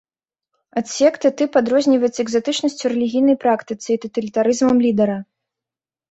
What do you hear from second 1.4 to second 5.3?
тып адрозніваецца экзатычнасцю рэлігійнай практыцы і таталітарызмам лідара.